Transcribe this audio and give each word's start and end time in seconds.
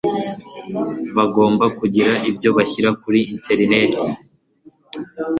bagomba 1.17 1.65
kugira 1.79 2.11
ibyo 2.29 2.49
bashyira 2.57 2.89
kuri 3.01 3.19
interineti 3.33 4.05